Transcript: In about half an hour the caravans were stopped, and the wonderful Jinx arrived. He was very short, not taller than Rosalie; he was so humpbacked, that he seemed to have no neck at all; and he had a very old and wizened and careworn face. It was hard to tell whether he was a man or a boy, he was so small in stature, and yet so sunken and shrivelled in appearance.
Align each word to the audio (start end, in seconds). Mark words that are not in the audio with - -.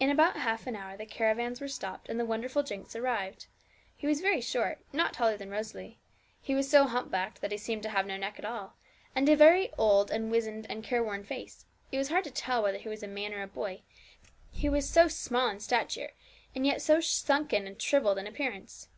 In 0.00 0.10
about 0.10 0.38
half 0.38 0.66
an 0.66 0.74
hour 0.74 0.96
the 0.96 1.06
caravans 1.06 1.60
were 1.60 1.68
stopped, 1.68 2.08
and 2.08 2.18
the 2.18 2.24
wonderful 2.24 2.64
Jinx 2.64 2.96
arrived. 2.96 3.46
He 3.96 4.08
was 4.08 4.20
very 4.20 4.40
short, 4.40 4.84
not 4.92 5.12
taller 5.12 5.36
than 5.36 5.50
Rosalie; 5.50 6.00
he 6.42 6.52
was 6.52 6.68
so 6.68 6.82
humpbacked, 6.88 7.40
that 7.40 7.52
he 7.52 7.56
seemed 7.56 7.84
to 7.84 7.90
have 7.90 8.06
no 8.06 8.16
neck 8.16 8.40
at 8.40 8.44
all; 8.44 8.74
and 9.14 9.28
he 9.28 9.30
had 9.30 9.38
a 9.38 9.38
very 9.38 9.72
old 9.74 10.10
and 10.10 10.32
wizened 10.32 10.66
and 10.68 10.82
careworn 10.82 11.22
face. 11.22 11.64
It 11.92 11.98
was 11.98 12.08
hard 12.08 12.24
to 12.24 12.32
tell 12.32 12.60
whether 12.60 12.78
he 12.78 12.88
was 12.88 13.04
a 13.04 13.06
man 13.06 13.32
or 13.32 13.42
a 13.42 13.46
boy, 13.46 13.82
he 14.50 14.68
was 14.68 14.90
so 14.90 15.06
small 15.06 15.48
in 15.48 15.60
stature, 15.60 16.10
and 16.52 16.66
yet 16.66 16.82
so 16.82 16.98
sunken 16.98 17.68
and 17.68 17.80
shrivelled 17.80 18.18
in 18.18 18.26
appearance. 18.26 18.88